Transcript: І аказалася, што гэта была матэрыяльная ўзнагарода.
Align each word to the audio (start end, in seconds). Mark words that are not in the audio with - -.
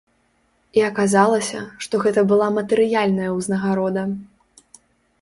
І 0.79 0.85
аказалася, 0.89 1.61
што 1.87 1.95
гэта 2.05 2.21
была 2.33 2.49
матэрыяльная 2.59 3.31
ўзнагарода. 3.39 4.11